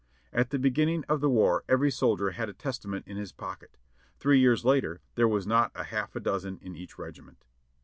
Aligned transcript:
At 0.33 0.49
the 0.49 0.57
beginning 0.57 1.05
of 1.07 1.21
the 1.21 1.29
war 1.29 1.63
every 1.69 1.91
soldier 1.91 2.31
had 2.31 2.49
a 2.49 2.53
Testament 2.53 3.05
in 3.07 3.17
his 3.17 3.31
pocket; 3.31 3.77
three 4.17 4.39
years 4.39 4.65
later 4.65 4.99
there 5.13 5.27
was 5.27 5.45
not 5.45 5.71
a 5.75 5.83
half 5.83 6.13
dozen 6.13 6.57
in 6.63 6.75
each 6.75 6.97
regi 6.97 7.21
ment. 7.21 7.45